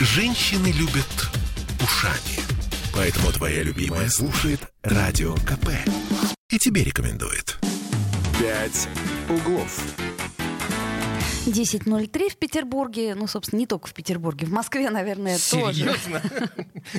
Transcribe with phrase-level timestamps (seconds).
[0.00, 1.28] Женщины любят
[1.82, 2.38] ушами.
[2.94, 5.70] Поэтому твоя любимая слушает Радио КП.
[6.50, 7.58] И тебе рекомендует.
[8.38, 8.88] «Пять
[9.28, 9.80] углов».
[11.50, 13.14] 10.03 в Петербурге.
[13.14, 14.46] Ну, собственно, не только в Петербурге.
[14.46, 15.80] В Москве, наверное, тоже.
[15.80, 16.22] Серьезно?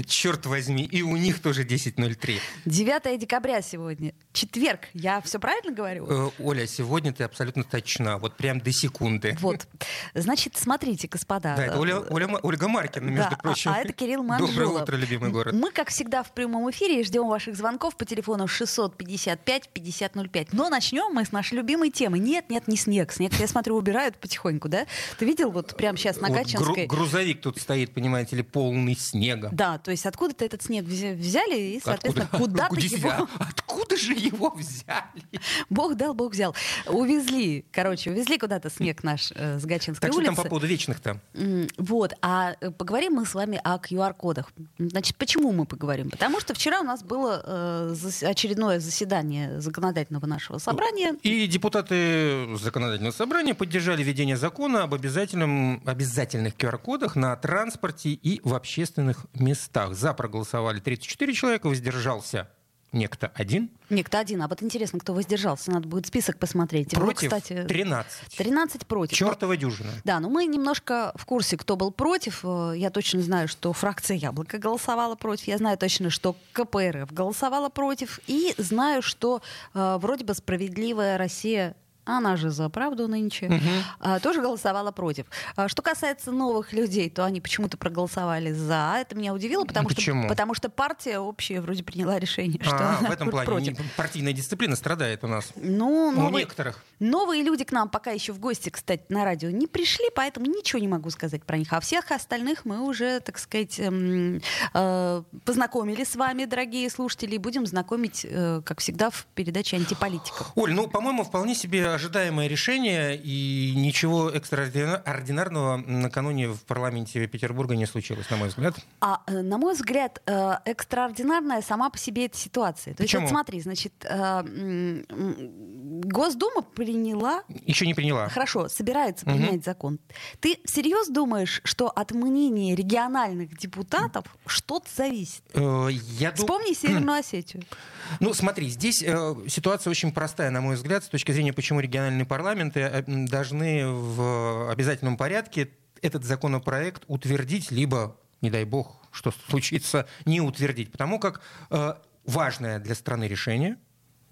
[0.05, 2.39] Черт возьми, и у них тоже 10.03.
[2.65, 4.13] 9 декабря сегодня.
[4.33, 4.81] Четверг.
[4.93, 6.07] Я все правильно говорю?
[6.09, 8.17] Э, Оля, сегодня ты абсолютно точна.
[8.17, 9.37] Вот прям до секунды.
[9.39, 9.67] Вот.
[10.13, 11.55] Значит, смотрите, господа.
[11.55, 13.71] Да, это Оля, Оля, Ольга Маркина, между Да, а- прочим.
[13.71, 14.55] а это Кирилл Манжулов.
[14.55, 15.53] Доброе утро, любимый город.
[15.53, 20.49] Мы, как всегда, в прямом эфире и ждем ваших звонков по телефону 655-5005.
[20.51, 22.19] Но начнем мы с нашей любимой темы.
[22.19, 23.11] Нет, нет, не снег.
[23.11, 24.38] Снег, я смотрю, убирают потихоньку,
[24.69, 24.85] да?
[25.17, 29.49] Ты видел вот прямо сейчас на Вот гру- грузовик тут стоит, понимаете ли, полный снега.
[29.51, 33.09] Да, то есть откуда-то этот снег взя- взяли и, соответственно, куда-то Откуда его...
[33.09, 35.23] взя- Откуда же его взяли?
[35.69, 36.55] Бог дал, Бог взял.
[36.87, 40.43] Увезли, короче, увезли куда-то снег наш э, с Гатчинской Так что там улицы.
[40.43, 41.19] по поводу вечных-то?
[41.33, 44.51] М, Вот, а э, поговорим мы с вами о QR-кодах.
[44.77, 46.09] Значит, почему мы поговорим?
[46.09, 51.15] Потому что вчера у нас было э, очередное заседание законодательного нашего собрания.
[51.23, 58.53] И депутаты законодательного собрания поддержали введение закона об обязательном, обязательных QR-кодах на транспорте и в
[58.55, 59.93] общественных местах.
[59.95, 62.49] За проголосовали 34 человека, воздержался
[62.91, 63.69] некто один.
[63.89, 64.41] Некто один.
[64.41, 65.71] А вот интересно, кто воздержался.
[65.71, 66.93] Надо будет список посмотреть.
[66.93, 68.35] Его, Против кстати, 13.
[68.37, 69.15] 13 против.
[69.17, 69.91] Чертова дюжина.
[70.03, 72.41] Да, но мы немножко в курсе, кто был против.
[72.43, 75.47] Э, Я точно знаю, что фракция «Яблоко» голосовала против.
[75.47, 78.19] Я знаю точно, что КПРФ голосовала против.
[78.27, 79.41] И знаю, что
[79.73, 81.75] э, вроде бы «Справедливая Россия»
[82.17, 83.61] она же за правду нынче,
[83.99, 85.25] а, тоже голосовала против.
[85.55, 88.95] А, Что касается новых людей, то они почему-то проголосовали за.
[89.01, 93.09] Это меня удивило, потому, что, потому что партия общая вроде приняла решение, что А, она
[93.09, 93.77] в этом плане против.
[93.95, 95.51] партийная дисциплина страдает у нас.
[95.55, 96.83] Ну, У новые, некоторых.
[96.99, 100.79] новые люди к нам пока еще в гости, кстати, на радио не пришли, поэтому ничего
[100.79, 101.71] не могу сказать про них.
[101.73, 104.41] А всех остальных мы уже, так сказать, эм,
[104.73, 110.45] э, познакомили с вами, дорогие слушатели, и будем знакомить, э, как всегда, в передаче «Антиполитика».
[110.55, 117.85] Оль, ну, по-моему, вполне себе ожидаемое решение, и ничего экстраординарного накануне в парламенте Петербурга не
[117.85, 118.75] случилось, на мой взгляд.
[119.01, 122.93] А, э, на мой взгляд, э, экстраординарная сама по себе эта ситуация.
[122.93, 123.23] То есть, Почему?
[123.23, 128.29] вот смотри, значит, э, Госдума приняла Еще не приняла.
[128.29, 129.37] Хорошо, собирается Мгм.
[129.37, 129.99] принять закон.
[130.39, 135.43] Ты всерьез думаешь, что от мнения региональных депутатов что-то зависит?
[135.53, 137.63] Я Вспомни Северную Осетию.
[138.19, 139.03] Ну, смотри, здесь
[139.47, 144.71] ситуация очень простая, на мой взгляд, с точки зрения, почему региональные парламенты э, должны в
[144.71, 145.69] обязательном порядке
[146.01, 150.91] этот законопроект утвердить, либо, не дай бог, что случится, не утвердить.
[150.91, 151.93] Потому как э,
[152.25, 153.77] важное для страны решение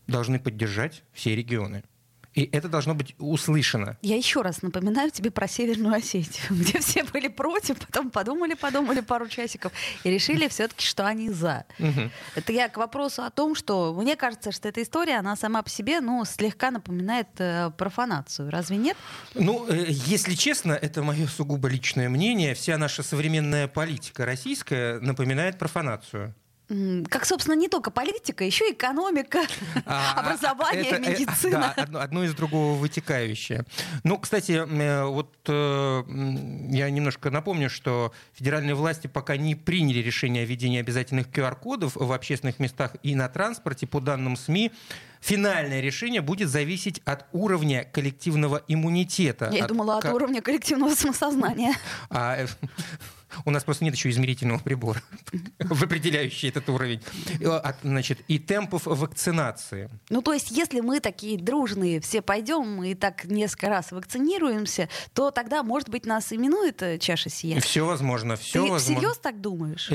[0.07, 1.83] должны поддержать все регионы.
[2.37, 3.97] И это должно быть услышано.
[4.03, 8.99] Я еще раз напоминаю тебе про Северную Осетию, где все были против, потом подумали, подумали
[8.99, 9.71] пару часиков
[10.03, 11.65] и решили все-таки, что они за.
[12.35, 15.69] Это я к вопросу о том, что мне кажется, что эта история, она сама по
[15.69, 18.51] себе, ну, слегка напоминает э, профанацию.
[18.51, 18.97] Разве нет?
[19.33, 22.53] Ну, э, если честно, это мое сугубо личное мнение.
[22.53, 26.35] Вся наша современная политика российская напоминает профанацию.
[27.09, 29.39] Как, собственно, не только политика, еще и экономика,
[29.85, 31.73] А, образование, это, э, медицина.
[31.75, 33.63] да, одно, одно из другого вытекающее.
[34.03, 36.03] Ну, кстати, э, вот э,
[36.69, 42.11] я немножко напомню, что федеральные власти пока не приняли решение о введении обязательных QR-кодов в
[42.11, 43.87] общественных местах и на транспорте.
[43.87, 44.73] По данным СМИ,
[45.21, 49.49] финальное решение будет зависеть от уровня коллективного иммунитета.
[49.53, 51.73] Я От думала, от уровня коллективного самосознания.
[53.37, 55.01] а, э, у нас просто нет еще измерительного прибора,
[55.59, 57.01] определяющий этот уровень.
[57.39, 59.89] Э, от, Значит, и темпов вакцинации.
[60.09, 65.31] Ну, то есть, если мы такие дружные, все пойдем и так несколько раз вакцинируемся, то
[65.31, 67.59] тогда, может быть, нас именует э, чаша сия.
[67.59, 68.95] Все возможно, все Ты возможно.
[68.99, 69.89] всерьез так думаешь?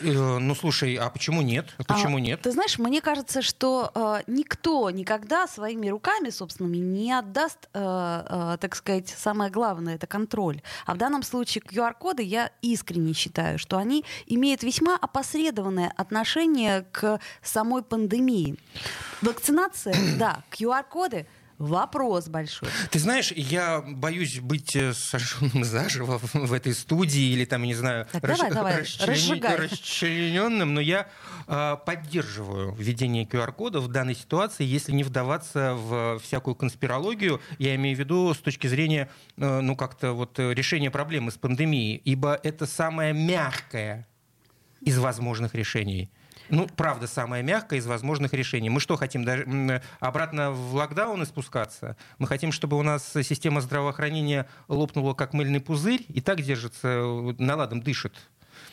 [0.00, 1.74] Э, ну слушай, а почему нет?
[1.86, 2.42] Почему А, нет?
[2.42, 8.56] Ты знаешь, мне кажется, что э, никто никогда своими руками собственными не отдаст, э, э,
[8.60, 10.62] так сказать, самое главное, это контроль.
[10.86, 17.20] А в данном случае QR-коды, я искренне считаю, что они имеют весьма опосредованное отношение к
[17.42, 18.56] самой пандемии.
[19.20, 21.26] Вакцинация, да, QR-коды
[21.58, 22.68] Вопрос большой.
[22.90, 28.06] Ты знаешь, я боюсь быть э, сожженным заживо в, этой студии или там, не знаю,
[28.12, 29.56] Так, давай, давай, разжигай.
[29.56, 31.08] расчлененным, но я
[31.46, 37.96] э, поддерживаю введение QR-кода в данной ситуации, если не вдаваться в всякую конспирологию, я имею
[37.96, 42.38] в виду с точки зрения, э, ну, как-то вот э, решения проблемы с пандемией, ибо
[42.42, 44.08] это самое мягкое
[44.80, 46.10] из возможных решений.
[46.48, 48.70] Ну, правда, самое мягкое из возможных решений.
[48.70, 51.96] Мы что хотим, даже обратно в локдаун спускаться?
[52.18, 57.02] Мы хотим, чтобы у нас система здравоохранения лопнула как мыльный пузырь и так держится,
[57.38, 58.14] наладом дышит.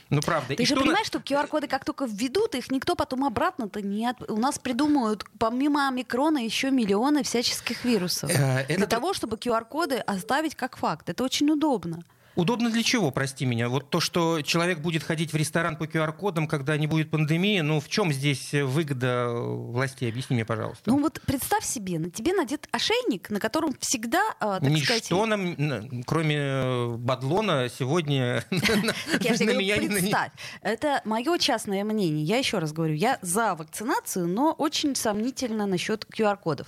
[0.09, 0.55] Ну, правда.
[0.55, 4.07] Ты и же что понимаешь, что QR-коды как только введут, их никто потом обратно-то не...
[4.07, 4.29] От...
[4.29, 8.31] У нас придумают помимо омикрона еще миллионы всяческих вирусов.
[8.31, 11.09] Э, Для это- того, чтобы QR-коды оставить как факт.
[11.09, 12.03] Это очень удобно.
[12.39, 13.67] Удобно для чего, прости меня?
[13.67, 17.81] Вот то, что человек будет ходить в ресторан по QR-кодам, когда не будет пандемии, ну
[17.81, 20.09] в чем здесь выгода властей?
[20.09, 20.83] Объясни мне, пожалуйста.
[20.89, 25.03] Ну вот представь себе, на тебе надет ошейник, на котором всегда, э, так сказать...
[25.03, 28.57] Ничто нам, н- кроме э, бадлона, сегодня на
[29.53, 30.31] меня не представь.
[30.61, 32.23] Это мое частное мнение.
[32.23, 36.67] Я еще раз говорю, я за вакцинацию, но очень сомнительно насчет QR-кодов.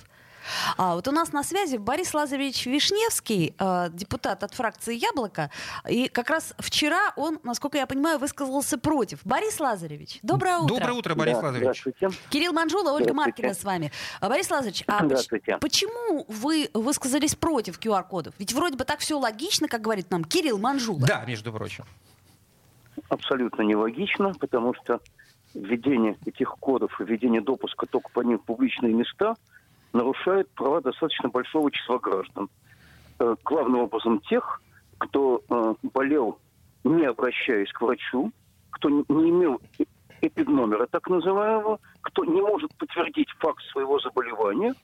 [0.76, 5.50] А вот у нас на связи Борис Лазаревич Вишневский, э, депутат от фракции «Яблоко».
[5.88, 9.20] И как раз вчера он, насколько я понимаю, высказался против.
[9.24, 10.74] Борис Лазаревич, доброе утро.
[10.74, 11.80] Доброе утро, Борис Да, Лазаревич.
[11.82, 12.18] Здравствуйте.
[12.30, 13.14] Кирилл Манжула, Ольга.
[13.14, 13.92] Маркина с вами.
[14.20, 15.04] А, Борис Лазаревич, а
[15.58, 18.34] почему вы высказались против QR-кодов?
[18.38, 21.06] Ведь вроде бы так все логично, как говорит нам Кирилл Манжула.
[21.06, 21.84] Да, между прочим.
[23.08, 25.00] Абсолютно нелогично, потому что
[25.54, 29.36] введение этих кодов и введение допуска только по ним в публичные места
[29.92, 32.48] нарушает права достаточно большого числа граждан.
[33.18, 34.60] Э, Главным образом тех,
[34.98, 36.38] кто э, болел,
[36.84, 38.32] не обращаясь к врачу,
[38.70, 39.84] кто не имел э-
[40.22, 44.74] эпидномера так называемого, кто не может подтвердить факт своего заболевания,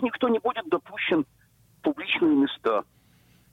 [0.00, 2.84] никто не будет допущен в публичные места.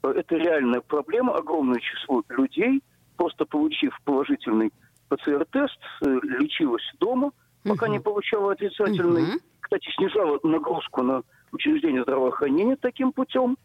[0.02, 1.34] Это реальная проблема.
[1.36, 2.82] Огромное число людей,
[3.16, 4.72] просто получив положительный
[5.08, 7.32] ПЦР-тест, лечилось дома,
[7.64, 7.92] пока Мгм.
[7.94, 9.22] не получала отрицательный.
[9.22, 9.40] Мгм.
[9.70, 11.22] Кстати, снижала нагрузку на
[11.52, 13.56] учреждение здравоохранения таким путем.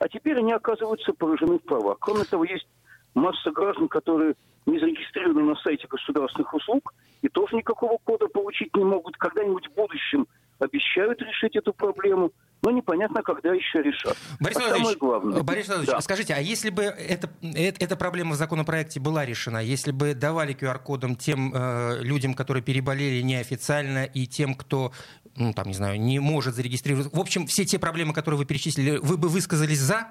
[0.00, 1.98] А теперь они оказываются поражены в правах.
[2.00, 2.66] Кроме того, есть
[3.14, 4.34] масса граждан, которые
[4.66, 9.16] не зарегистрированы на сайте государственных услуг и тоже никакого кода получить не могут.
[9.16, 10.26] Когда-нибудь в будущем
[10.58, 12.32] обещают решить эту проблему,
[12.62, 14.16] но непонятно, когда еще решат.
[14.38, 15.42] Борис а Владимирович, главное...
[15.42, 16.00] Борис Владимирович, Да.
[16.00, 21.16] скажите, а если бы эта, эта проблема в законопроекте была решена, если бы давали QR-кодом
[21.16, 24.92] тем э, людям, которые переболели неофициально, и тем, кто,
[25.36, 28.98] ну, там, не знаю, не может зарегистрироваться, в общем, все те проблемы, которые вы перечислили,
[28.98, 30.08] вы бы высказались за?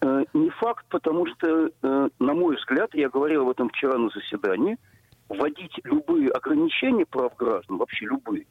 [0.00, 4.08] Э, Не факт, потому что, э, на мой взгляд, я говорил об этом вчера на
[4.10, 4.76] заседании,
[5.28, 8.46] вводить любые ограничения прав граждан, вообще любые,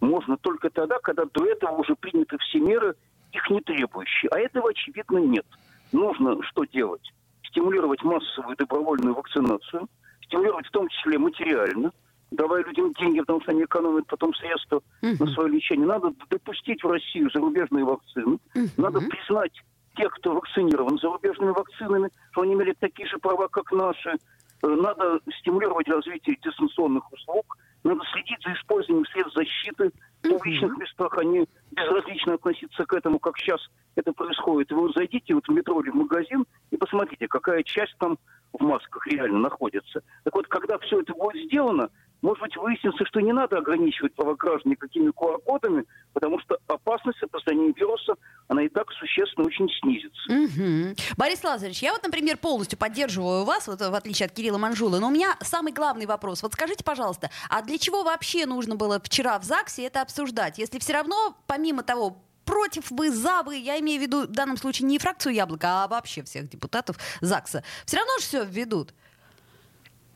[0.00, 2.94] можно только тогда, когда до этого уже приняты все меры,
[3.32, 4.30] их не требующие.
[4.30, 5.46] А этого, очевидно, нет.
[5.92, 7.12] Нужно что делать?
[7.44, 9.88] Стимулировать массовую добровольную вакцинацию,
[10.24, 11.92] стимулировать в том числе материально,
[12.32, 15.86] давая людям деньги, потому что они экономят потом средства на свое лечение.
[15.86, 18.38] Надо допустить в Россию зарубежные вакцины.
[18.76, 19.52] Надо признать
[19.96, 24.16] тех, кто вакцинирован зарубежными вакцинами, что они имели такие же права, как наши.
[24.62, 27.58] Э, Надо стимулировать развитие дистанционных услуг.
[27.84, 29.90] Надо следить за использованием средств защиты
[30.22, 33.60] в публичных местах, а не безразлично относиться к этому, как сейчас
[33.96, 34.70] это происходит.
[34.70, 38.18] Вы вот зайдите вот в метро или в магазин и посмотрите, какая часть там
[38.52, 40.02] в масках реально находится.
[40.24, 41.90] Так вот, когда все это будет сделано,
[42.22, 47.72] может быть, выяснится, что не надо ограничивать права граждан никакими QR-кодами, потому что опасность распространения
[47.76, 48.14] вируса,
[48.46, 50.32] она и так существенно очень снизится.
[50.32, 50.94] Мгм.
[51.16, 55.08] Борис Лазаревич, я вот, например, полностью поддерживаю вас, вот, в отличие от Кирилла Манжулы, но
[55.08, 56.42] у меня самый главный вопрос.
[56.44, 60.78] Вот скажите, пожалуйста, а для чего вообще нужно было вчера в ЗАГСе это обсуждать, если
[60.78, 64.86] все равно, помимо того, против вы, за вы, я имею в виду в данном случае
[64.86, 68.94] не фракцию Яблоко, а вообще всех депутатов ЗАГСа, все равно же все введут.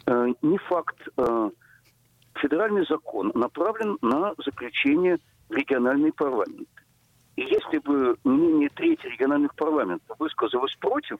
[0.06, 0.96] Э, Не факт.
[1.16, 1.50] э,
[2.40, 5.18] Федеральный закон направлен на заключение
[5.50, 6.68] региональный парламент.
[7.36, 11.18] И если бы мнение трети региональных парламентов высказалось против,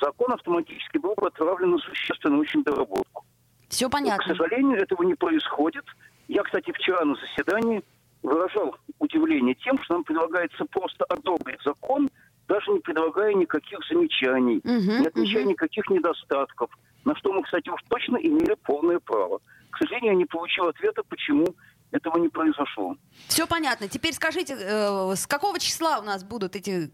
[0.00, 3.24] закон автоматически был бы отправлен на существенную очень доработку.
[3.68, 4.24] Все К понятно.
[4.34, 5.84] сожалению, этого не происходит.
[6.28, 7.82] Я, кстати, вчера на заседании
[8.22, 12.08] выражал удивление тем, что нам предлагается просто одобрить закон,
[12.46, 15.50] даже не предлагая никаких замечаний, Мгм, не отмечая мгм.
[15.50, 16.70] никаких недостатков,
[17.04, 19.40] на что мы, кстати, уж точно имели полное право.
[19.80, 21.46] К сожалению, я не получил ответа, почему
[21.90, 22.96] этого не произошло.
[23.28, 23.88] Все понятно.
[23.88, 26.90] Теперь скажите, э, с какого числа у нас будут эти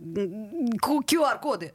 [0.80, 1.74] QR-коды?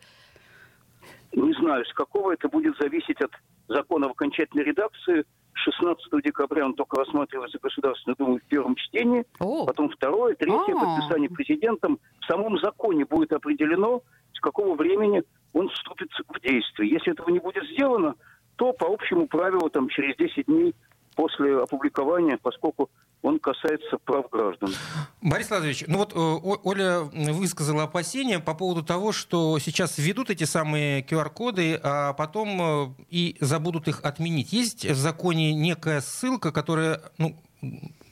[1.34, 3.32] Не знаю, с какого это будет зависеть от
[3.68, 5.26] закона в окончательной редакции.
[5.54, 9.26] 16 декабря он только рассматривается в Государственной Думе в первом чтении.
[9.40, 10.96] О, Потом второе, третье А.
[10.96, 12.00] подписание президентом.
[12.22, 14.02] В самом законе будет определено,
[14.34, 16.92] с какого времени он вступит в действие.
[16.92, 18.16] Если этого не будет сделано,
[18.56, 20.74] то по общему правилу там через 10 дней
[21.16, 22.90] после опубликования, поскольку
[23.22, 24.74] он касается прав граждан.
[25.22, 30.46] Борис Владимирович, ну вот э, Оля высказала опасения по поводу того, что сейчас введут эти
[30.46, 34.54] самые QR-коды, а потом э, и забудут их отменить.
[34.54, 37.36] Есть в законе некая ссылка, которая, ну,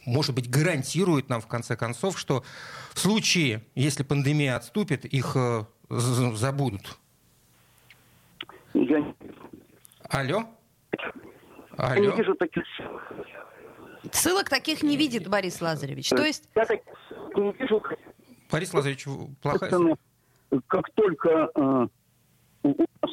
[0.06, 2.44] может быть, гарантирует нам в конце концов, что
[2.94, 7.00] в случае, если пандемия отступит, их э, забудут?
[8.74, 9.14] Я...
[10.10, 10.44] Алло?
[11.78, 11.96] Алло?
[11.96, 12.64] Я не вижу таких
[14.12, 16.10] Ссылок таких не видит Борис Лазаревич.
[16.10, 16.50] То есть...
[16.56, 16.80] Я так
[17.36, 17.84] не вижу.
[18.52, 19.06] Борис Лазаревич,
[19.42, 19.98] плохая...
[20.68, 21.88] Как только э,
[22.64, 23.12] у нас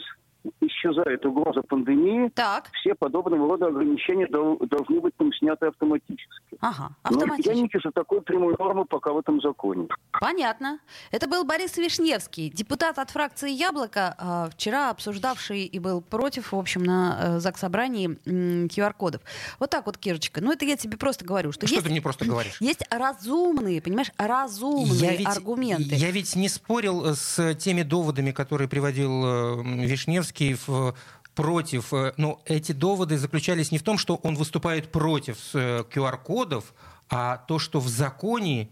[0.60, 2.70] исчезает угроза пандемии, так.
[2.72, 6.56] все подобного рода ограничения должны быть там сняты автоматически.
[6.60, 7.48] Ага, автоматически.
[7.48, 9.88] Но я не вижу такой прямой нормы пока в этом законе.
[10.12, 10.78] Понятно.
[11.10, 16.56] Это был Борис Вишневский, депутат от фракции «Яблоко», а, вчера обсуждавший и был против, в
[16.56, 18.18] общем, на э, ЗАГС-собрании
[18.66, 19.22] QR-кодов.
[19.58, 20.40] Вот так вот, Кирочка.
[20.40, 21.52] Ну, это я тебе просто говорю.
[21.52, 22.60] Что, что есть, ты мне просто говоришь?
[22.60, 25.94] Есть разумные, понимаешь, разумные я ведь, аргументы.
[25.94, 30.94] Я ведь не спорил с теми доводами, которые приводил э, Вишневский в
[31.34, 36.72] против, э, но эти доводы заключались не в том, что он выступает против QR-кодов,
[37.08, 38.70] а то, что в законе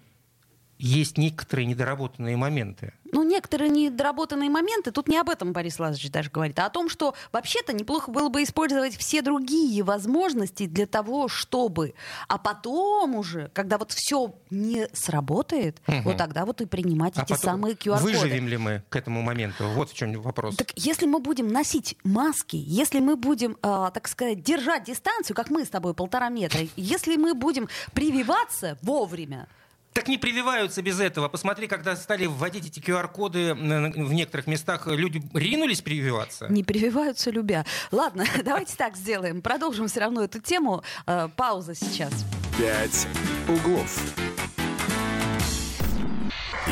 [0.84, 2.92] есть некоторые недоработанные моменты.
[3.10, 6.90] Ну, некоторые недоработанные моменты, тут не об этом Борис Лазаревич даже говорит, а о том,
[6.90, 11.94] что вообще-то неплохо было бы использовать все другие возможности для того, чтобы,
[12.28, 16.02] а потом уже, когда вот все не сработает, угу.
[16.04, 18.02] вот тогда вот и принимать а эти самые QR-коды.
[18.02, 19.64] Выживем ли мы к этому моменту?
[19.68, 20.56] Вот в чем вопрос.
[20.56, 25.50] Так если мы будем носить маски, если мы будем, э, так сказать, держать дистанцию, как
[25.50, 29.48] мы с тобой полтора метра, если мы будем прививаться вовремя,
[29.94, 31.28] так не прививаются без этого.
[31.28, 36.48] Посмотри, когда стали вводить эти QR-коды в некоторых местах, люди ринулись прививаться.
[36.48, 37.64] Не прививаются любя.
[37.92, 39.40] Ладно, давайте так сделаем.
[39.40, 40.82] Продолжим все равно эту тему.
[41.06, 42.12] Э, пауза сейчас.
[42.58, 43.06] Пять
[43.48, 43.98] углов.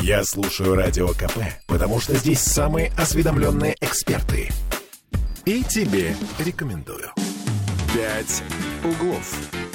[0.00, 1.38] Я слушаю Радио КП,
[1.68, 4.50] потому что здесь самые осведомленные эксперты.
[5.44, 7.12] И тебе рекомендую.
[7.94, 8.42] «Пять
[8.84, 9.71] углов».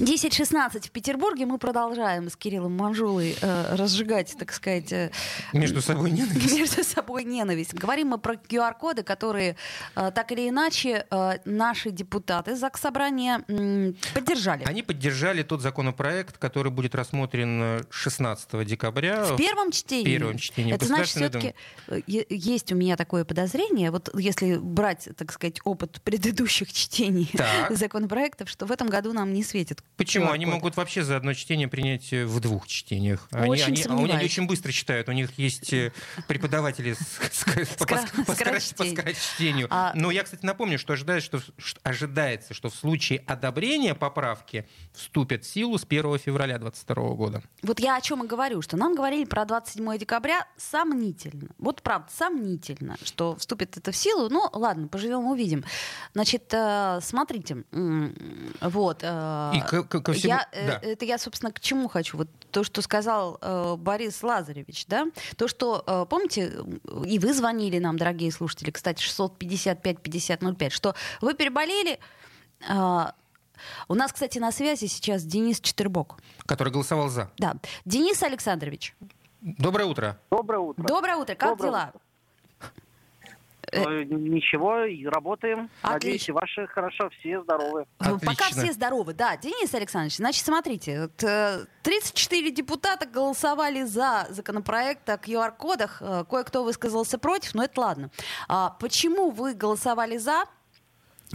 [0.00, 1.46] 10.16 в Петербурге.
[1.46, 4.92] Мы продолжаем с Кириллом Манжулой э, разжигать, так сказать...
[4.92, 5.12] Э,
[5.52, 6.52] между собой ненависть.
[6.58, 7.74] Между собой ненависть.
[7.74, 9.56] Говорим мы про QR-коды, которые
[9.94, 14.64] э, так или иначе э, наши депутаты ЗАГС Собрания э, поддержали.
[14.64, 19.24] Они поддержали тот законопроект, который будет рассмотрен 16 декабря.
[19.24, 20.16] В первом чтении?
[20.16, 20.74] В первом чтении.
[20.74, 21.54] Это значит, все-таки
[21.86, 27.70] э, есть у меня такое подозрение, вот если брать, так сказать, опыт предыдущих чтений так.
[27.76, 30.30] законопроектов, что в этом году нам не светит Почему?
[30.30, 33.28] Они могут вообще за одно чтение принять э, в двух чтениях.
[33.30, 35.08] Они, очень они, а они очень быстро читают.
[35.08, 35.92] У них есть э,
[36.26, 36.94] преподаватели
[38.26, 39.68] по скорочтению.
[39.70, 45.78] А Но я, кстати, напомню, что ожидается, что в случае одобрения поправки вступят в силу
[45.78, 47.42] с 1 февраля 2022 года.
[47.62, 51.50] Вот я о чем и говорю, что нам говорили про 27 декабря сомнительно.
[51.58, 54.28] Вот правда, сомнительно, что вступит это в силу.
[54.28, 55.64] Ну, ладно, поживем, увидим.
[56.14, 57.64] Значит, э, смотрите,
[58.60, 59.02] вот.
[59.02, 60.34] И к, ко всему...
[60.34, 60.80] я, э, да.
[60.82, 62.16] Это я, собственно, к чему хочу?
[62.16, 65.06] Вот то, что сказал э, Борис Лазаревич, да?
[65.36, 66.52] То, что, э, помните,
[67.04, 71.98] и вы звонили нам, дорогие слушатели, кстати, 655-5005, что вы переболели...
[72.68, 73.06] Э,
[73.88, 76.18] у нас, кстати, на связи сейчас Денис Четырбок.
[76.44, 77.30] Который голосовал за.
[77.38, 77.54] Да.
[77.84, 78.94] Денис Александрович.
[79.40, 80.18] Доброе утро.
[80.30, 80.82] Доброе утро.
[80.84, 81.34] Доброе утро.
[81.34, 81.88] Как Доброе дела?
[81.90, 82.00] Утро.
[83.74, 85.70] Э, ничего, и работаем.
[85.82, 85.92] Отлично.
[85.92, 87.86] Надеюсь, ваши хорошо, все здоровы.
[88.00, 88.26] Ну, Отлично.
[88.26, 89.36] Пока все здоровы, да.
[89.36, 95.98] Денис Александрович, значит, смотрите, 34 э, депутата голосовали за законопроект о QR-кодах.
[96.00, 98.10] Э, кое-кто высказался против, но это ладно.
[98.48, 100.44] А почему вы голосовали за?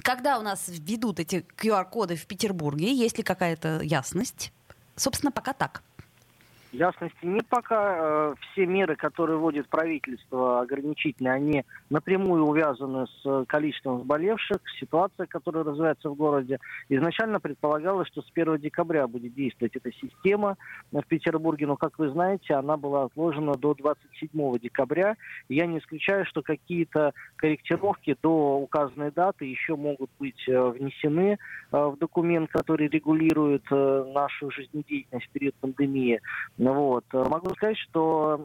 [0.03, 2.93] Когда у нас введут эти QR-коды в Петербурге?
[2.93, 4.53] Есть ли какая-то ясность?
[4.95, 5.83] Собственно, пока так.
[6.71, 7.95] Ясности нет пока.
[7.97, 15.63] Э, все меры, которые вводит правительство ограничительные, они напрямую увязаны с количеством заболевших, ситуация, которая
[15.63, 16.59] развивается в городе.
[16.87, 20.57] Изначально предполагалось, что с 1 декабря будет действовать эта система
[20.91, 25.15] в Петербурге, но, как вы знаете, она была отложена до 27 декабря.
[25.47, 31.39] Я не исключаю, что какие-то корректировки до указанной даты еще могут быть э, внесены
[31.71, 36.21] э, в документ, который регулирует нашу жизнедеятельность в период пандемии.
[36.59, 37.05] Ну вот.
[37.13, 38.37] Могу сказать, что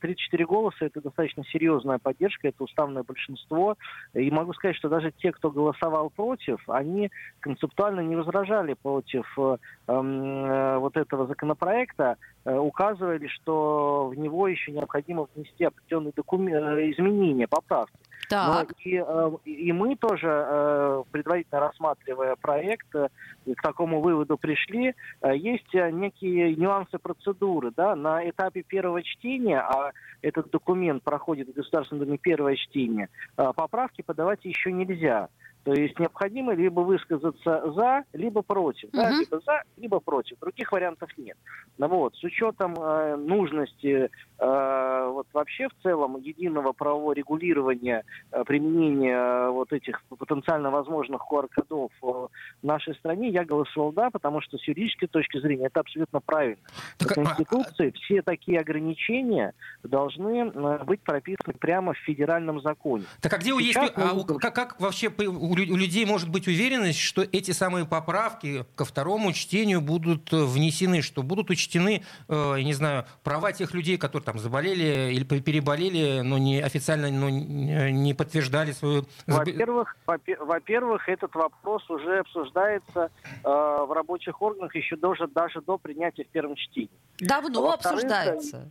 [0.00, 3.76] 34 голоса– это достаточно серьезная поддержка, это уставное большинство.
[4.14, 7.10] И могу сказать, что даже те, кто голосовал против, они
[7.40, 14.72] концептуально не возражали против э, э, вот этого законопроекта, э, указывали, что в него еще
[14.72, 17.98] необходимо внести определенные документы, изменения, поправки.
[18.28, 18.68] Так.
[18.68, 23.08] Но и, э, и мы тоже, э, предварительно рассматривая проект, э,
[23.56, 24.94] к такому выводу пришли.
[25.24, 27.72] Есть некие нюансы процедуры.
[27.74, 27.96] Да?
[27.96, 34.44] На этапе первого чтения, а этот документ проходит в Государственном Думе первое чтение, поправки подавать
[34.44, 35.28] еще нельзя.
[35.68, 38.88] То есть необходимо либо высказаться за, либо против.
[38.90, 39.10] Да?
[39.10, 39.20] Мгм.
[39.20, 40.38] Либо за, либо против.
[40.40, 41.36] Других вариантов нет.
[41.76, 44.08] Ну вот, с учетом э, нужности
[44.38, 51.20] э, вот вообще в целом единого правового регулирования э, применения э, вот этих потенциально возможных
[51.30, 52.30] QR-кодов в
[52.62, 56.62] нашей стране, я голосовал да, потому что с юридической точки зрения это абсолютно правильно.
[56.96, 63.04] Так, По а- Конституции все такие ограничения должны э, быть прописаны прямо в федеральном законе.
[63.20, 66.28] Так а где у есть, Сейчас а у- как, как вообще у у людей может
[66.28, 72.02] быть уверенность, что эти самые поправки ко второму чтению будут э, внесены, что будут учтены,
[72.28, 76.60] э, я не знаю, права тех людей, которые там заболели или пе- переболели, но не
[76.60, 79.04] официально, но не не подтверждали свою...
[79.26, 83.10] Во-первых, во-пе- во-первых, этот вопрос уже обсуждается
[83.44, 86.90] э, в рабочих органах еще даже, даже до принятия в первом чтении.
[87.18, 88.70] Давно обсуждается.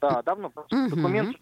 [0.00, 0.52] Да, давно.
[0.70, 1.36] Документ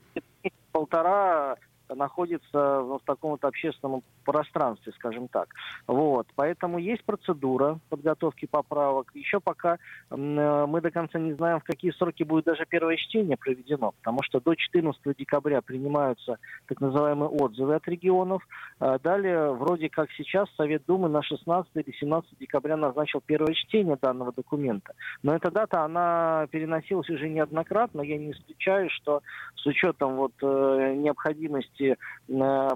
[0.73, 1.57] полтора
[1.95, 5.49] находится в таком вот общественном пространстве, скажем так.
[5.87, 6.27] Вот.
[6.35, 9.11] Поэтому есть процедура подготовки поправок.
[9.15, 9.79] Еще пока
[10.11, 14.23] э, мы до конца не знаем, в какие сроки будет даже первое чтение проведено, потому
[14.23, 18.43] что до 14 декабря принимаются так называемые отзывы от регионов.
[18.81, 23.97] А Далее, вроде как сейчас, Совет Думы на 16 или 17 декабря назначил первое чтение
[24.01, 24.95] данного документа.
[25.23, 28.01] Но эта дата, она переносилась уже неоднократно.
[28.03, 29.23] Я не исключаю, что
[29.55, 31.97] с учетом вот, э, необходимости э,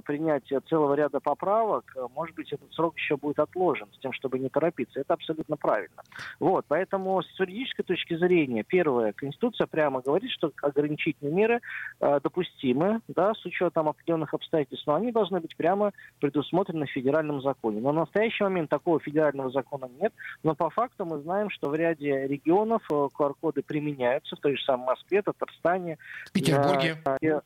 [0.04, 4.38] принятия целого ряда поправок, э, может быть, этот срок еще будет отложен, с тем, чтобы
[4.38, 5.00] не торопиться.
[5.00, 6.02] Это абсолютно правильно.
[6.38, 11.60] Вот, поэтому с юридической точки зрения, первое, Конституция прямо говорит, что ограничительные меры
[12.00, 17.40] э, допустимы, да, с учетом определенных обстоятельств, но они должны быть прямо предусмотрены в федеральном
[17.40, 17.80] законе.
[17.80, 21.74] Но в настоящий момент такого федерального закона нет, но по факту мы знаем, что в
[21.74, 25.98] ряде регионов QR-коды применяются, в той же самой Москве, Татарстане,
[26.32, 26.96] Петербурге.
[27.20, 27.40] э,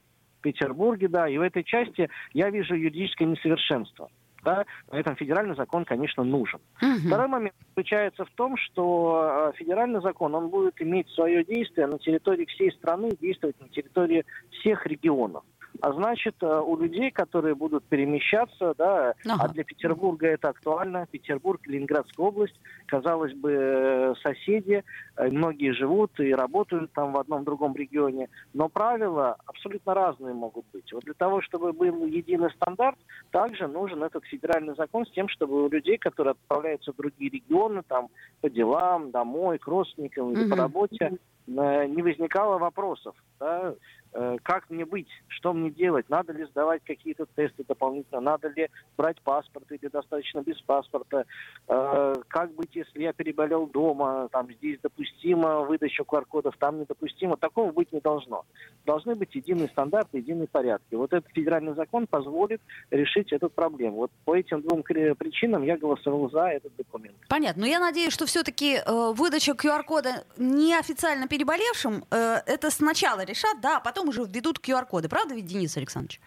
[0.45, 4.11] Петербурге, да, и в этой части я вижу юридическое несовершенство.
[4.45, 6.61] Да, поэтому федеральный закон, конечно, нужен.
[6.83, 7.07] Мгм.
[7.07, 11.99] Второй момент заключается в том, что э, федеральный закон, он будет иметь свое действие на
[11.99, 15.45] территории всей страны, действовать на территории всех регионов.
[15.81, 19.45] А значит, э, у людей, которые будут перемещаться, да, Ага.
[19.45, 22.55] а для Петербурга это актуально, Петербург, Ленинградская область,
[22.87, 24.85] казалось бы, э, соседи,
[25.17, 30.65] э, многие живут и работают там в одном другом регионе, но правила абсолютно разные могут
[30.73, 30.93] быть.
[30.93, 32.99] Вот для того, чтобы был единый стандарт,
[33.31, 37.83] также нужен этот федеральный закон с тем, чтобы у людей, которые отправляются в другие регионы,
[37.87, 38.09] там,
[38.41, 40.59] по делам, домой, к родственникам или по Мгм.
[40.61, 43.15] работе, не возникало вопросов.
[43.41, 43.75] да,
[44.43, 49.21] как мне быть, что мне делать, надо ли сдавать какие-то тесты дополнительно, надо ли брать
[49.23, 51.25] паспорт или достаточно без паспорта,
[51.67, 57.37] Э, как быть, если я переболел дома, там здесь допустимо выдача QR-кодов, там недопустимо.
[57.37, 58.45] Такого быть не должно.
[58.85, 60.95] Должны быть единые стандарты, единые порядки.
[60.95, 63.97] Вот этот федеральный закон позволит решить эту проблему.
[63.97, 67.17] Вот по этим двум причинам я голосовал за этот документ.
[67.29, 67.63] Понятно.
[67.63, 73.81] Но я надеюсь, что все-таки выдача QR-кода неофициально переболевшим, э, это сначала решат, да, а
[73.81, 75.09] потом уже введут QR-коды.
[75.09, 76.21] Правда ведь, Денис Александрович?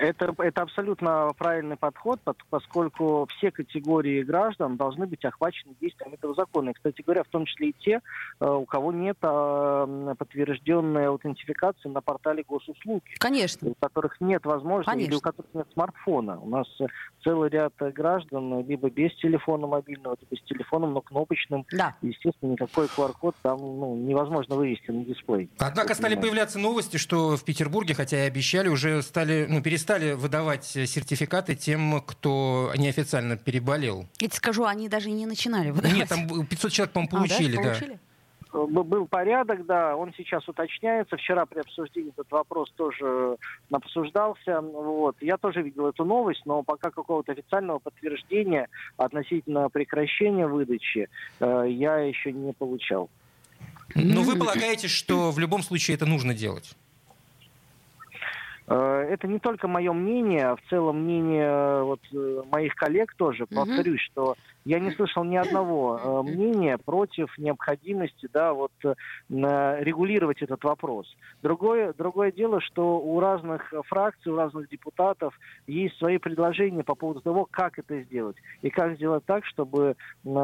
[0.00, 6.70] Это, это абсолютно правильный подход, поскольку все категории граждан должны быть охвачены действием этого закона.
[6.70, 8.00] И, кстати говоря, в том числе и те,
[8.40, 13.02] э, у кого нет подтвержденной аутентификации на портале госуслуги.
[13.18, 13.68] Конечно.
[13.68, 15.18] у которых нет возможности или Конечно.
[15.18, 16.40] у которых нет смартфона.
[16.40, 16.86] У нас э,
[17.22, 21.66] целый ряд э, граждан либо без телефона мобильного, либо с телефоном, но кнопочным.
[21.72, 21.94] Да.
[22.00, 25.50] Естественно, никакой QR-код там ну, невозможно вывести на дисплей.
[25.58, 30.76] Однако стали появляться новости, что в Петербурге, хотя и обещали, уже стали, ну, перестали выдавать
[30.76, 34.06] э, сертификаты тем, кто неофициально переболел.
[34.18, 35.96] Я тебе скажу, они даже и не начинали выдавать.
[35.96, 37.18] Нет, там 500 человек, по-моему, А, да?
[37.28, 37.62] получили, да.
[37.62, 37.98] Получили?
[38.52, 41.16] Э, Был порядок, да, он сейчас уточняется.
[41.16, 43.36] Вчера при обсуждении этот вопрос тоже
[43.70, 44.60] обсуждался.
[44.60, 45.16] Вот.
[45.20, 51.08] Я тоже видел эту новость, но пока какого-то официального подтверждения относительно прекращения выдачи
[51.40, 53.08] э, я еще не получал.
[53.94, 56.76] Но вы полагаете, что в любом случае это нужно делать?
[58.70, 63.12] Э, Это не только мое мнение, а в целом мнение э, вот, э, моих коллег
[63.16, 63.46] тоже.
[63.46, 68.70] Повторюсь, что я не слышал ни одного мнения против необходимости да, вот,
[69.30, 71.06] регулировать этот вопрос.
[71.42, 75.34] Другое, другое дело, что у разных фракций, у разных депутатов
[75.66, 78.36] есть свои предложения по поводу того, как это сделать.
[78.60, 79.96] И как сделать так, чтобы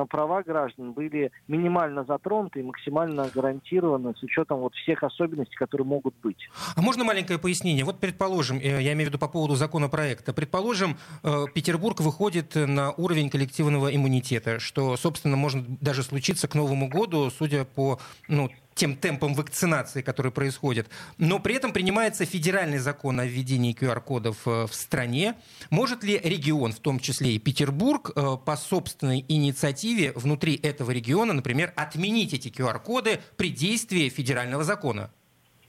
[0.09, 6.15] права граждан были минимально затронуты и максимально гарантированы с учетом вот всех особенностей, которые могут
[6.23, 6.49] быть.
[6.75, 7.85] А можно маленькое пояснение?
[7.85, 12.55] Вот, пред- предположим, э, я имею в виду по поводу законопроекта, предположим, э, Петербург выходит
[12.55, 18.50] на уровень коллективного иммунитета, что, собственно, может даже случиться к Новому году, судя по ну,
[18.74, 20.88] тем темпом вакцинации, который происходит.
[21.18, 25.35] Но при этом принимается федеральный закон о введении QR-кодов э, в стране.
[25.68, 31.74] Может ли регион, в том числе и Петербург, по собственной инициативе внутри этого региона, например,
[31.76, 35.11] отменить эти QR-коды при действии федерального закона?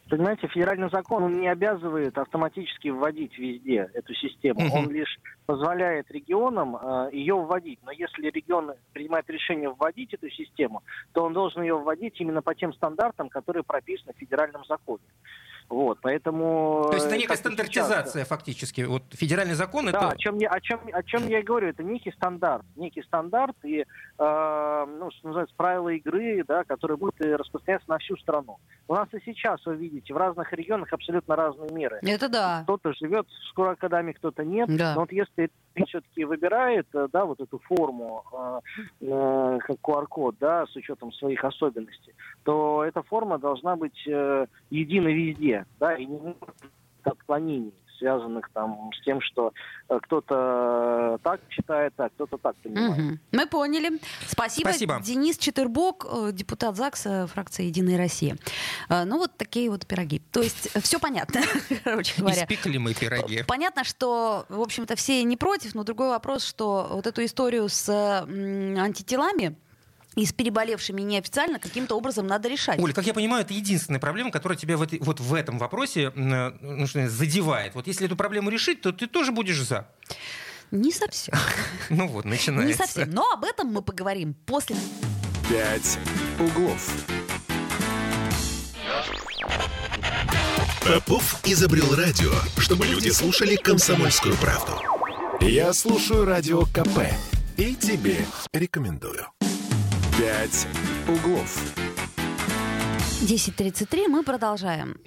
[0.09, 4.61] Понимаете, федеральный закон он не обязывает автоматически вводить везде эту систему.
[4.61, 4.73] Мгм.
[4.73, 7.79] Он лишь позволяет регионам э, ее вводить.
[7.83, 12.55] Но если регион принимает решение вводить эту систему, то он должен ее вводить именно по
[12.55, 15.03] тем стандартам, которые прописаны в федеральном законе.
[15.69, 16.87] Вот, поэтому...
[16.89, 18.81] То есть это э, некая и сейчас, стандартизация фактически.
[18.81, 20.09] Вот федеральный закон Да, это...
[20.09, 23.55] о чем, я, о, чем, о чем я и говорю, это некий стандарт, некий стандарт
[23.63, 23.85] и,
[24.19, 28.57] ну, что называется, правила игры, да, которые будут и распространяться на всю страну.
[28.87, 31.99] У нас и сейчас, вы видите, в разных регионах абсолютно разные меры.
[32.01, 32.61] Это да.
[32.63, 34.69] Кто-то живет с куракадами, кто-то нет.
[34.75, 34.95] Да.
[34.95, 35.51] Но вот если
[35.85, 38.59] все-таки выбирает, э, да, вот эту форму, э,
[39.01, 45.13] э, как QR-код, да, с учетом своих особенностей, то эта форма должна быть э, единой
[45.13, 46.71] везде, да, и не может быть
[47.03, 49.53] отклонений связанных там с тем, что
[49.89, 52.97] э, кто-то так читает, а кто-то так понимает.
[52.97, 53.19] Мгм.
[53.31, 53.99] Мы поняли.
[54.27, 54.69] Спасибо.
[54.69, 54.99] Спасибо.
[55.03, 58.37] Денис Четырбок, э, депутат ЗАГСа, фракция «Единая Россия».
[58.89, 60.21] Э, Ну, вот такие вот пироги.
[60.31, 61.41] То есть все понятно,
[61.83, 62.43] короче говоря.
[62.43, 63.43] Испекли мы пироги.
[63.47, 67.87] Понятно, что, в общем-то, все не против, но другой вопрос, что вот эту историю с
[68.27, 69.55] антителами
[70.17, 72.79] и с переболевшими неофициально каким-то образом надо решать.
[72.79, 76.11] Оля, как я понимаю, это единственная проблема, которая тебя в этой- вот в этом вопросе
[76.15, 77.75] м, ну, что, задевает.
[77.75, 79.87] Вот если эту проблему решить, то ты тоже будешь за.
[80.71, 81.35] Не совсем.
[81.89, 82.67] Ну вот, начинается.
[82.67, 83.11] Не совсем.
[83.11, 84.75] Но об этом мы поговорим после
[85.47, 85.99] «Пять
[86.39, 86.91] углов».
[90.85, 94.81] Попов изобрел радио, чтобы люди слушали комсомольскую правду.
[95.41, 96.99] Я слушаю радио КП
[97.57, 99.27] и тебе рекомендую.
[100.17, 100.67] «Пять
[101.07, 101.75] углов».
[103.21, 104.97] 10.33 мы продолжаем.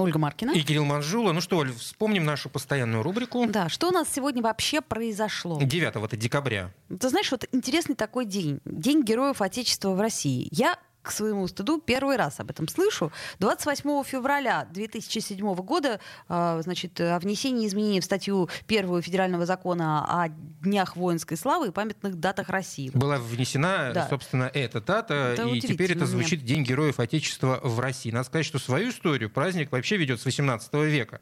[0.00, 0.52] Ольга Маркина.
[0.52, 1.32] И Кирилл Манжула.
[1.32, 3.46] Ну что, Оль, вспомним нашу постоянную рубрику.
[3.48, 5.58] Да, что у нас сегодня вообще произошло?
[5.60, 6.72] 9 декабря.
[6.88, 8.60] Ты знаешь, вот интересный такой день.
[8.64, 10.48] День Героев Отечества в России.
[10.52, 13.10] Я к своему стыду первый раз об этом слышу.
[13.38, 20.28] 28 февраля 2007 года, э, значит, о внесении изменений в статью первую Федерального закона о
[20.28, 22.90] Днях воинской славы и памятных датах России.
[22.92, 24.08] Была внесена, Да.
[24.08, 28.10] собственно, эта дата, Это и теперь это звучит День Героев Отечества в России.
[28.10, 31.20] Надо сказать, что свою историю праздник вообще ведет с 18 века.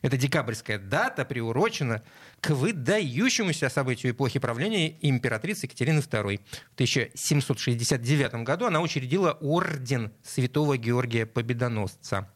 [0.00, 2.02] Эта декабрьская дата приурочена
[2.40, 6.40] к выдающемуся событию эпохи правления императрицы Екатерины II.
[6.70, 12.28] В 1769 году она учредила орден Святого Георгия Победоносца.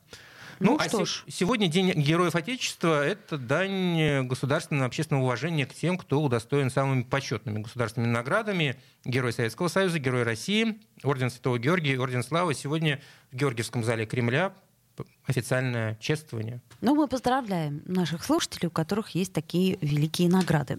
[0.58, 1.24] Ну а что се- ж.
[1.28, 7.60] сегодня День Героев Отечества– это дань государственного общественного уважения к тем, кто удостоен самыми почетными
[7.62, 8.76] государственными наградами.
[9.04, 12.54] Герой Советского Союза, Герой России, Орден Святого Георгия, Орден Славы.
[12.54, 13.00] Сегодня
[13.30, 14.54] в Георгиевском зале Кремля
[15.26, 16.60] официальное чествование.
[16.80, 20.78] Ну, мы поздравляем наших слушателей, у которых есть такие великие награды.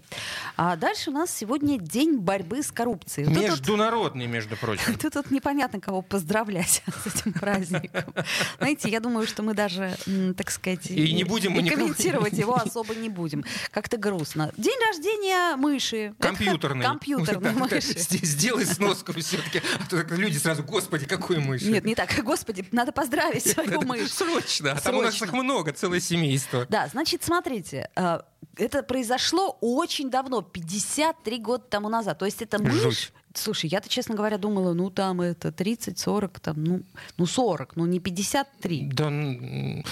[0.56, 3.26] А дальше у нас сегодня День борьбы с коррупцией.
[3.26, 4.94] Вот тут Международный, между прочим.
[4.98, 8.14] Тут вот непонятно, кого поздравлять с этим праздником.
[8.58, 9.96] Знаете, я думаю, что мы даже,
[10.36, 13.44] так сказать, И не будем и комментировать его особо не будем.
[13.70, 14.52] Как-то грустно.
[14.56, 16.14] День рождения мыши.
[16.18, 16.84] Компьютерный.
[17.38, 17.52] Да.
[17.52, 17.78] мыши.
[17.78, 19.62] Сде- Сделай сноску все-таки.
[19.90, 21.62] А люди сразу, господи, какой мышь.
[21.62, 22.10] Нет, не так.
[22.22, 24.10] Господи, надо поздравить свою мышь.
[24.40, 24.72] Срочно.
[24.72, 26.66] А там у нас их много, целое семейство.
[26.68, 28.20] Да, значит, смотрите, э,
[28.56, 32.18] это произошло очень давно, 53 года тому назад.
[32.18, 32.74] То есть это мышь...
[32.74, 33.12] Жуть.
[33.34, 36.82] Слушай, я-то, честно говоря, думала, ну там это 30, 40, там, ну,
[37.18, 38.90] ну 40, ну не 53.
[38.92, 39.12] Да,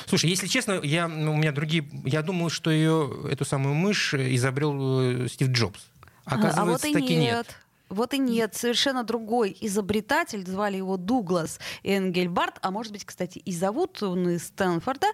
[0.06, 4.14] слушай, если честно, я, ну, у меня другие, я думал, что ее, эту самую мышь
[4.14, 5.80] изобрел э, Стив Джобс.
[6.24, 7.46] А- а вот Оказывается, и таки нет.
[7.46, 7.56] нет.
[7.88, 13.52] Вот и нет, совершенно другой изобретатель, звали его Дуглас Энгельбарт, а может быть, кстати, и
[13.52, 15.06] зовут он из Стэнфорда.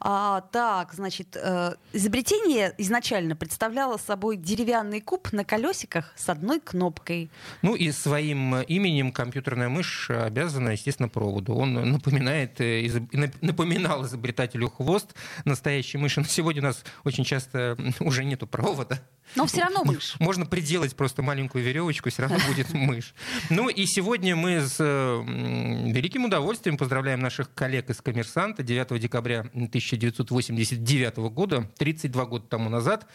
[0.00, 7.30] А, так, значит, э, изобретение изначально представляло собой деревянный куб на колесиках с одной кнопкой.
[7.62, 11.54] Ну и своим именем компьютерная мышь обязана, естественно, проводу.
[11.54, 16.20] Он напоминает, э, изоб- нап- напоминал изобретателю хвост настоящей мыши.
[16.20, 19.00] Но сегодня у нас очень часто уже нету провода.
[19.34, 20.14] Но все равно мышь.
[20.18, 23.14] Можно приделать просто маленькую веревочку, все равно будет мышь.
[23.50, 29.40] Ну и сегодня мы с э, великим удовольствием поздравляем наших коллег из «Коммерсанта» 9 декабря
[29.40, 33.06] 1989 года, 32 года тому назад,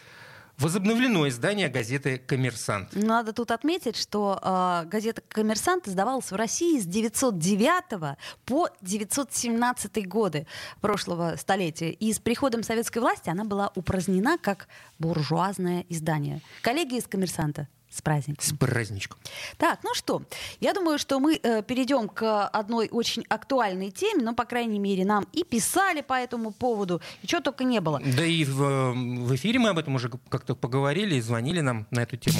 [0.58, 2.90] возобновлено издание газеты «Коммерсант».
[2.94, 10.46] Надо тут отметить, что э, газета «Коммерсант» издавалась в России с 909 по 917 годы
[10.80, 11.90] прошлого столетия.
[11.90, 16.40] И с приходом советской власти она была упразднена как буржуазное издание.
[16.62, 18.42] Коллеги из «Коммерсанта», с праздником.
[18.44, 19.18] С праздничком.
[19.58, 20.22] Так, ну что,
[20.60, 25.04] я думаю, что мы э, перейдем к одной очень актуальной теме, но, по крайней мере,
[25.04, 28.00] нам и писали по этому поводу, и чего только не было.
[28.04, 31.86] Да и в, э, в эфире мы об этом уже как-то поговорили и звонили нам
[31.90, 32.38] на эту тему.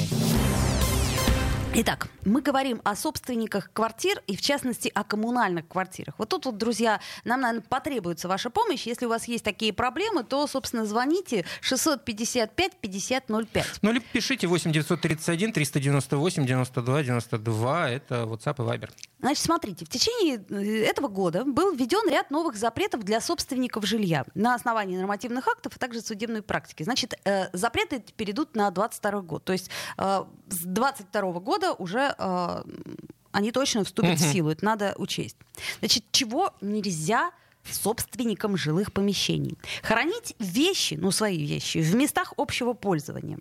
[1.75, 6.13] Итак, мы говорим о собственниках квартир и, в частности, о коммунальных квартирах.
[6.19, 8.85] Вот тут вот, друзья, нам, наверное, потребуется ваша помощь.
[8.85, 13.65] Если у вас есть такие проблемы, то, собственно, звоните 655-5005.
[13.81, 17.89] Ну, или пишите 8 931 398 92 92.
[17.89, 18.91] Это WhatsApp и Viber.
[19.19, 24.25] Значит, смотрите, в течение э, этого года был введен ряд новых запретов для собственников жилья
[24.35, 26.83] на основании нормативных актов, а также судебной практики.
[26.83, 29.43] Значит, э, запреты перейдут на 22 год.
[29.43, 32.15] То есть э, с 22 года уже
[33.31, 34.51] они точно вступят в силу.
[34.51, 35.37] Это надо учесть.
[35.79, 37.31] Значит, чего нельзя
[37.71, 39.57] собственникам жилых помещений.
[39.81, 43.39] Хранить вещи, ну свои вещи, в местах общего пользования.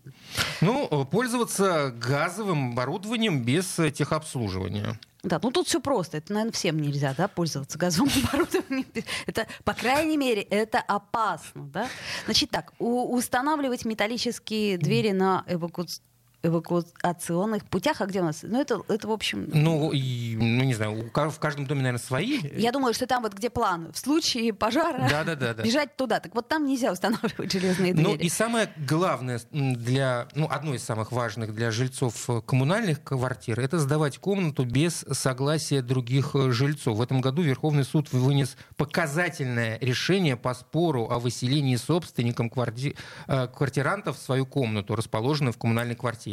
[0.61, 4.98] Ну, пользоваться газовым оборудованием без техобслуживания.
[5.22, 6.18] Да, ну тут все просто.
[6.18, 8.87] Это, наверное, всем нельзя, да, пользоваться газовым оборудованием.
[9.26, 11.88] Это, по крайней мере, это опасно, да.
[12.24, 16.02] Значит так, у, устанавливать металлические двери на эвакуацию
[16.42, 18.00] эвакуационных путях.
[18.00, 18.40] А где у нас?
[18.42, 19.48] Ну, это, это в общем...
[19.52, 22.40] Ну, и, ну, не знаю, в каждом доме, наверное, свои.
[22.57, 23.92] Я думаю, что там вот где план.
[23.92, 25.62] В случае пожара да, да, да, да.
[25.62, 26.20] бежать туда.
[26.20, 28.18] Так вот там нельзя устанавливать железные ну, двери.
[28.18, 30.28] Ну, и самое главное для...
[30.35, 36.35] Ну, одно из самых важных для жильцов коммунальных квартир это сдавать комнату без согласия других
[36.35, 36.98] жильцов.
[36.98, 42.96] В этом году Верховный суд вынес показательное решение по спору о выселении собственникам кварти...
[43.28, 46.32] Э, квартирантов в свою комнату, расположенную в коммунальной квартире.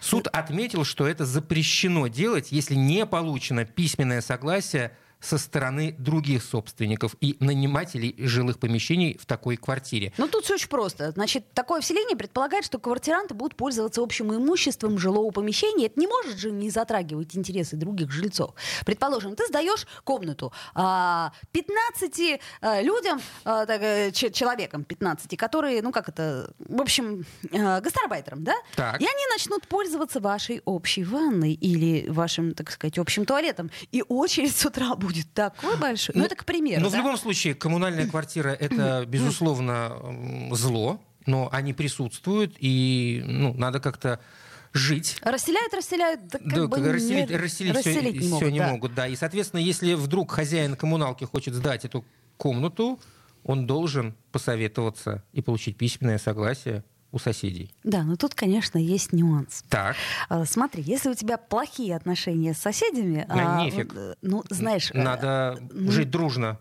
[0.00, 7.14] Суд отметил, что это запрещено делать, если не получено письменное согласие со стороны других собственников
[7.20, 10.12] и нанимателей жилых помещений в такой квартире.
[10.18, 11.12] Ну, тут все очень просто.
[11.12, 15.86] Значит, такое вселение предполагает, что квартиранты будут пользоваться общим имуществом жилого помещения.
[15.86, 18.54] Это не может же не затрагивать интересы других жильцов.
[18.84, 26.08] Предположим, ты сдаешь комнату 15 а, а, людям, а, э, человеком 15, которые, ну как
[26.08, 28.54] это, в общем, гастарбайтерам, да?
[28.74, 29.00] Так.
[29.00, 33.70] И они начнут пользоваться вашей общей ванной или вашим, так сказать, общим туалетом.
[33.92, 36.14] И очередь с утра будет будет такой большой.
[36.14, 36.82] Ну, ну это к примеру.
[36.82, 36.96] Но да?
[36.96, 39.96] в любом случае, коммунальная квартира это, безусловно,
[40.52, 44.20] зло, но они присутствуют, и ну, надо как-то
[44.72, 45.18] жить.
[45.22, 48.58] Расселяют, расселяют, да, как да, бы расселить, не, расселить, расселить все, не, могут, все не
[48.58, 48.68] да.
[48.68, 49.06] могут, да.
[49.06, 52.04] И, соответственно, если вдруг хозяин коммуналки хочет сдать эту
[52.38, 52.98] комнату,
[53.44, 57.70] он должен посоветоваться и получить письменное согласие у соседей.
[57.84, 59.64] Да, но тут, конечно, есть нюанс.
[59.68, 59.96] Так.
[60.30, 63.92] А, смотри, если у тебя плохие отношения с соседями, а, нефиг.
[63.94, 64.90] Э, ну, знаешь...
[64.92, 66.58] Э, Надо ну, жить дружно.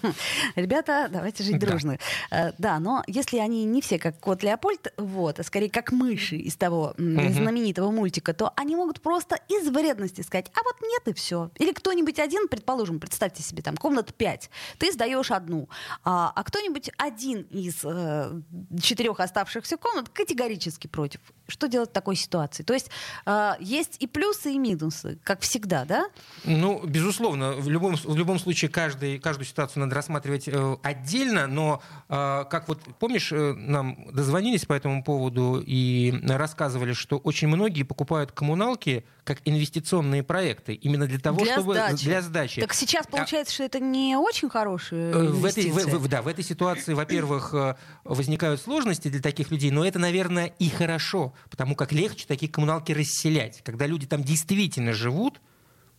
[0.54, 1.98] Ребята, давайте жить дружно.
[2.30, 6.36] Э, да, но если они не все как кот Леопольд, вот, а скорее как мыши
[6.36, 11.12] из того знаменитого мультика, то они могут просто из вредности сказать, а вот нет и
[11.12, 11.50] все.
[11.56, 15.68] Или кто-нибудь один, предположим, представьте себе, там, комнат 5, ты сдаешь одну,
[16.04, 18.40] а, а кто-нибудь один из э,
[18.80, 21.20] четырех оставшихся комнат комнат категорически против.
[21.46, 22.62] Что делать в такой ситуации?
[22.62, 22.90] То есть
[23.24, 26.08] э, есть и плюсы, и минусы, как всегда, да?
[26.44, 31.82] Ну, безусловно, в любом, в любом случае каждый, каждую ситуацию надо рассматривать э, отдельно, но
[32.08, 37.82] э, как вот, помнишь, э, нам дозвонились по этому поводу и рассказывали, что очень многие
[37.82, 42.04] покупают коммуналки как инвестиционные проекты, именно для того, для чтобы сдачи.
[42.04, 42.62] для сдачи.
[42.62, 45.70] Так сейчас а получается, а, что это не очень хорошие инвестиции.
[45.70, 49.70] В этой, в, в, да, в этой ситуации, во-первых, э, возникают сложности для таких людей,
[49.70, 53.60] но это, наверное, и хорошо, потому как легче такие коммуналки расселять.
[53.62, 55.42] Когда люди там действительно живут,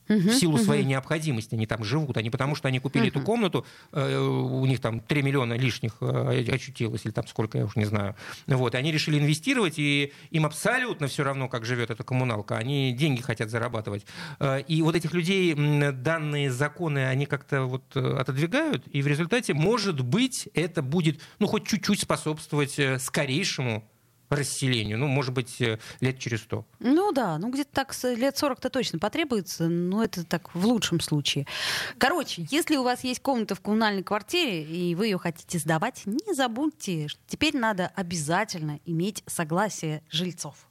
[0.10, 4.18] в силу своей необходимости они там живут, не потому, что они купили эту комнату, э,
[4.18, 8.16] у них там 3 миллиона лишних э, очутилось, или там сколько, я уж не знаю.
[8.48, 12.58] Вот, и они решили инвестировать, и им абсолютно все равно, как живет эта коммуналка.
[12.58, 14.06] Они деньги хотят зарабатывать.
[14.40, 20.02] Э, и вот этих людей данные законы, они как-то вот отодвигают, и в результате, может
[20.02, 23.90] быть, это будет, ну, хоть чуть-чуть способствовать скорейшему
[24.36, 24.98] расселению?
[24.98, 26.66] Ну, может быть, э, лет через сто.
[26.80, 31.48] Ну да, ну где-то так лет 40-то точно потребуется, но это так в лучшем случае.
[31.98, 36.34] Короче, если у вас есть комната в коммунальной квартире, и вы ее хотите сдавать, не
[36.34, 40.69] забудьте, что теперь надо обязательно иметь согласие жильцов.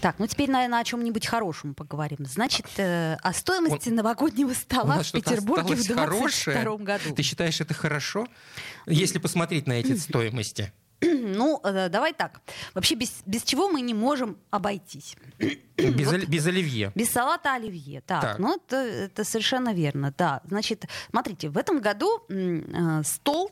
[0.00, 2.18] Так, ну теперь, наверное, о чем-нибудь хорошем поговорим.
[2.26, 6.78] Значит, э, о стоимости Он- новогоднего стола в Петербурге в осталось 2022 хорошее?
[6.78, 7.14] году.
[7.16, 8.26] Ты считаешь это хорошо?
[8.86, 10.72] Если посмотреть на эти стоимости.
[11.00, 12.40] Ну, э, давай так.
[12.74, 15.16] Вообще, без, без чего мы не можем обойтись?
[15.76, 16.92] Без, оли- без оливье.
[16.94, 18.00] Без салата оливье.
[18.00, 18.38] Так, Так.
[18.38, 20.40] ну это, это совершенно верно, да.
[20.44, 23.50] Значит, смотрите, в этом году э, стол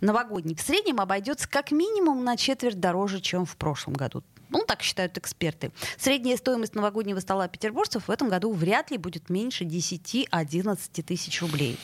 [0.00, 4.22] новогодний в среднем обойдется как минимум на четверть дороже, чем в прошлом году.
[4.50, 5.72] Ну, так считают эксперты.
[5.98, 11.78] Средняя стоимость новогоднего стола петербуржцев в этом году вряд ли будет меньше 10-11 тысяч рублей.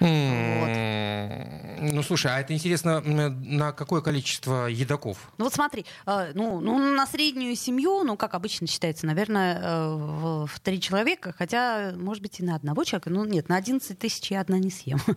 [0.00, 5.30] М, Ну, слушай, а это интересно, на какое количество едоков?
[5.38, 9.94] Ну вот смотри, э, ну, ну на среднюю семью, ну как обычно считается, наверное, э,
[9.94, 13.08] в, в три человека, хотя, может быть, и на одного человека.
[13.10, 14.98] Ну нет, на 11 тысяч я одна не съем.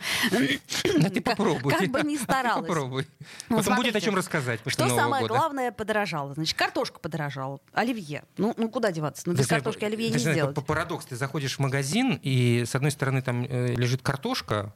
[0.95, 1.73] Ну, ты попробуй.
[1.73, 2.67] Как бы ни А ты старалась.
[2.67, 3.07] Попробуй.
[3.49, 5.33] Ну, Потом будет о смотрите, чем рассказать Что Нового самое года.
[5.33, 6.33] главное подорожало?
[6.33, 8.23] Значит, картошка подорожала, оливье.
[8.37, 9.23] Ну, ну куда деваться?
[9.25, 10.55] Ну, без картошки оливье ты не сделать.
[10.65, 14.72] Парадокс, ты заходишь в магазин, и с одной стороны там э, лежит картошка,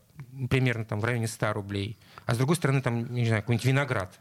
[0.49, 4.19] примерно там в районе 100 рублей, а с другой стороны там, не знаю, какой-нибудь виноград.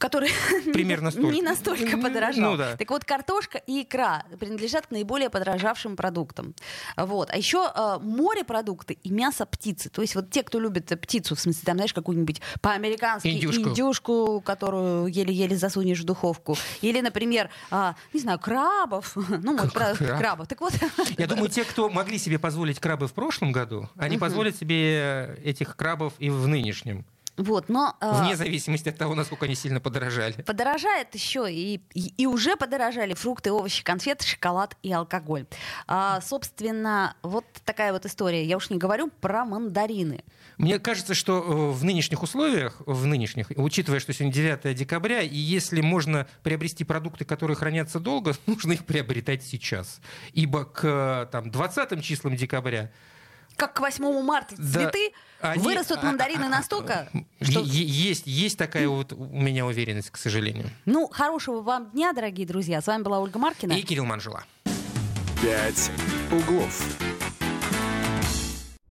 [0.00, 0.30] Который
[0.72, 1.28] Примерно столько.
[1.32, 2.50] не настолько Ну, подорожал.
[2.52, 2.76] ну да.
[2.76, 6.54] Так вот, картошка и икра принадлежат к наиболее подорожавшим продуктам.
[6.96, 7.30] Вот.
[7.30, 9.90] А еще э, морепродукты и мясо птицы.
[9.90, 13.68] То есть вот те, кто любит э, птицу, в смысле, там, знаешь, какую-нибудь по-американски Индюшку.
[13.70, 16.56] индюшку, которую еле-еле засунешь в духовку.
[16.80, 19.14] Или, например, а, не знаю, крабов.
[19.42, 20.18] Ну, про- Краб?
[20.18, 20.48] крабов.
[20.48, 20.72] Так вот,
[21.18, 25.76] Я думаю, те, кто могли себе позволить крабы в прошлом году, они позволят себе этих
[25.76, 27.04] крабов и в нынешнем.
[27.42, 27.96] Вот, но...
[28.00, 30.42] э, Вне зависимости от того, насколько они сильно подорожали.
[30.42, 35.46] Подорожает еще и, и, и уже подорожали фрукты, овощи, конфеты, шоколад и алкоголь.
[35.86, 38.44] А, собственно, вот такая вот история.
[38.44, 40.22] Я уж не говорю про мандарины.
[40.58, 45.36] Мне кажется, что э, в нынешних условиях, в нынешних, учитывая, что сегодня 9 декабря, и
[45.36, 50.00] если можно приобрести продукты, которые хранятся долго, нужно их приобретать сейчас.
[50.34, 52.90] Ибо к там, 20 числам декабря
[53.56, 57.08] Как к 8 марта Да, цветы они- вырастут а- мандарины а- а- настолько,
[57.40, 57.60] что...
[57.60, 60.70] есть, есть такая вот у меня уверенность, к сожалению.
[60.86, 62.80] Ну, хорошего вам дня, дорогие друзья.
[62.80, 63.72] С вами была Ольга Маркина.
[63.72, 64.44] И Кирилл Манжела.
[65.42, 65.90] «Пять
[66.30, 66.82] углов».